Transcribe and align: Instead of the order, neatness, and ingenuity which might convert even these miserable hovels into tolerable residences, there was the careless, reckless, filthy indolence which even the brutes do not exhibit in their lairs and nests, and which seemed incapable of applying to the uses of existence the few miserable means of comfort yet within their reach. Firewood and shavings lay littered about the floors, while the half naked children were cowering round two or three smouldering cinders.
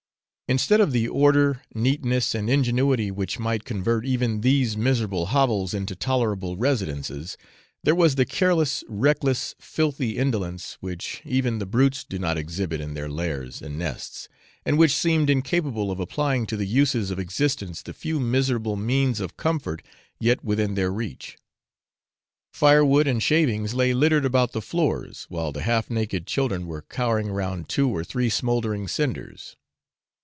Instead 0.51 0.81
of 0.81 0.91
the 0.91 1.07
order, 1.07 1.61
neatness, 1.73 2.35
and 2.35 2.49
ingenuity 2.49 3.09
which 3.09 3.39
might 3.39 3.63
convert 3.63 4.05
even 4.05 4.41
these 4.41 4.75
miserable 4.75 5.27
hovels 5.27 5.73
into 5.73 5.95
tolerable 5.95 6.57
residences, 6.57 7.37
there 7.85 7.95
was 7.95 8.15
the 8.15 8.25
careless, 8.25 8.83
reckless, 8.89 9.55
filthy 9.61 10.17
indolence 10.17 10.73
which 10.81 11.21
even 11.23 11.59
the 11.59 11.65
brutes 11.65 12.03
do 12.03 12.19
not 12.19 12.37
exhibit 12.37 12.81
in 12.81 12.95
their 12.95 13.07
lairs 13.07 13.61
and 13.61 13.79
nests, 13.79 14.27
and 14.65 14.77
which 14.77 14.91
seemed 14.93 15.29
incapable 15.29 15.89
of 15.89 16.01
applying 16.01 16.45
to 16.45 16.57
the 16.57 16.67
uses 16.67 17.11
of 17.11 17.17
existence 17.17 17.81
the 17.81 17.93
few 17.93 18.19
miserable 18.19 18.75
means 18.75 19.21
of 19.21 19.37
comfort 19.37 19.81
yet 20.19 20.43
within 20.43 20.75
their 20.75 20.91
reach. 20.91 21.37
Firewood 22.53 23.07
and 23.07 23.23
shavings 23.23 23.73
lay 23.73 23.93
littered 23.93 24.25
about 24.25 24.51
the 24.51 24.61
floors, 24.61 25.25
while 25.29 25.53
the 25.53 25.61
half 25.61 25.89
naked 25.89 26.27
children 26.27 26.67
were 26.67 26.81
cowering 26.81 27.29
round 27.31 27.69
two 27.69 27.87
or 27.87 28.03
three 28.03 28.27
smouldering 28.29 28.85
cinders. 28.89 29.55